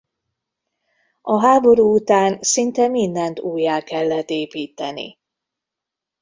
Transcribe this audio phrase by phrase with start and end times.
[1.21, 5.17] A háború után szinte mindent újjá kellett építeni.